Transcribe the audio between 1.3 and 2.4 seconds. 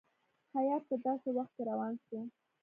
وخت کې روان شو.